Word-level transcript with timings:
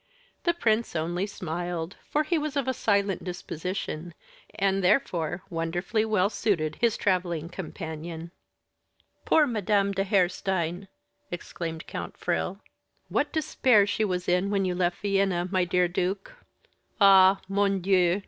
The 0.45 0.55
prince 0.55 0.95
only 0.95 1.27
smiled, 1.27 1.95
for 2.09 2.23
he 2.23 2.39
was 2.39 2.57
of 2.57 2.67
a 2.67 2.73
silent 2.73 3.23
disposition, 3.23 4.15
and 4.55 4.83
therefore 4.83 5.43
wonderfully 5.51 6.05
well 6.05 6.31
suited 6.31 6.75
his 6.81 6.97
traveling 6.97 7.49
companion. 7.49 8.31
"Poor 9.25 9.45
Madame 9.45 9.91
de 9.91 10.03
Harestein!" 10.03 10.87
exclaimed 11.29 11.85
Count 11.85 12.17
Frill. 12.17 12.61
"What 13.09 13.31
despair 13.31 13.85
she 13.85 14.03
was 14.03 14.27
in 14.27 14.49
when 14.49 14.65
you 14.65 14.73
left 14.73 15.03
Vienna, 15.03 15.47
my 15.51 15.65
dear 15.65 15.87
duke. 15.87 16.33
Ah! 16.99 17.39
_mon 17.47 17.79
Dieu! 17.79 18.19